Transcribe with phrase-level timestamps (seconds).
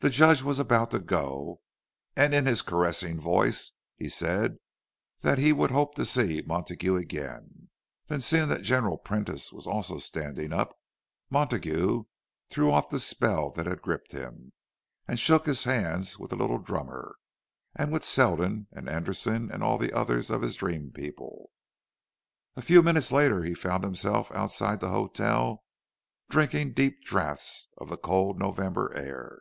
[0.00, 1.60] The Judge was about to go,
[2.16, 4.58] and in his caressing voice he said
[5.22, 7.68] that he would hope to see Montague again.
[8.06, 10.78] Then, seeing that General Prentice was also standing up,
[11.30, 12.04] Montague
[12.48, 14.52] threw off the spell that had gripped him,
[15.08, 17.16] and shook hands with the little drummer,
[17.74, 21.50] and with Selden and Anderson and all the others of his dream people.
[22.54, 25.64] A few minutes later he found himself outside the hotel,
[26.30, 29.40] drinking deep draughts of the cold November air.